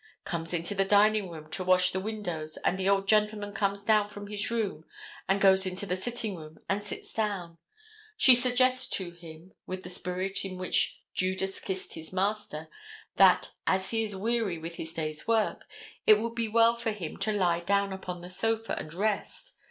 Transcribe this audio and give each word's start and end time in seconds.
Comes 0.23 0.51
into 0.51 0.73
the 0.73 0.83
dining 0.83 1.29
room 1.29 1.47
to 1.51 1.63
wash 1.63 1.91
the 1.91 1.99
windows 1.99 2.57
and 2.65 2.75
the 2.79 2.89
old 2.89 3.07
gentleman 3.07 3.53
comes 3.53 3.83
down 3.83 4.09
from 4.09 4.25
his 4.25 4.49
room 4.49 4.83
and 5.29 5.39
goes 5.39 5.67
into 5.67 5.85
the 5.85 5.95
sitting 5.95 6.35
room 6.35 6.57
and 6.67 6.81
sits 6.81 7.13
down. 7.13 7.59
She 8.17 8.33
suggests 8.33 8.87
to 8.97 9.11
him, 9.11 9.53
with 9.67 9.83
the 9.83 9.91
spirit 9.91 10.43
in 10.43 10.57
which 10.57 11.03
Judas 11.13 11.59
kissed 11.59 11.93
his 11.93 12.11
master, 12.11 12.67
that, 13.17 13.51
as 13.67 13.91
he 13.91 14.01
is 14.01 14.15
weary 14.15 14.57
with 14.57 14.77
his 14.77 14.91
day's 14.91 15.27
work, 15.27 15.67
it 16.07 16.19
would 16.19 16.33
be 16.33 16.47
well 16.47 16.75
for 16.75 16.89
him 16.89 17.15
to 17.17 17.31
lie 17.31 17.59
down 17.59 17.93
upon 17.93 18.21
the 18.21 18.29
sofa 18.31 18.73
and 18.79 18.91
rest. 18.95 19.53